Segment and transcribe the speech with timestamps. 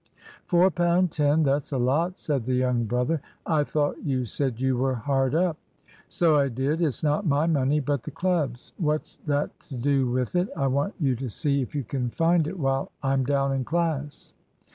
[0.47, 3.21] "Four pound ten that's a lot," said the young brother.
[3.45, 5.57] "I thought you said you were hard up?"
[6.09, 6.81] "So I did.
[6.81, 8.73] It's not my money, but the club's.
[8.77, 10.49] What's that to do with it?
[10.57, 14.33] I want you to see if you can find it while I'm down in class."